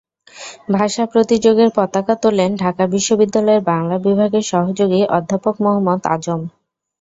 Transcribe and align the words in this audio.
ভাষা 0.71 1.03
প্রতিযোগের 1.05 1.69
পতাকা 1.75 2.13
তোলেন 2.23 2.51
ঢাকা 2.55 2.83
বিশ্ববিদ্যালয়ের 2.93 3.61
বাংলা 3.71 3.95
বিভাগের 4.05 4.43
সহযোগী 4.51 5.01
অধ্যাপক 5.17 5.55
মোহাম্মদ 5.63 6.01
আজম। 6.07 6.41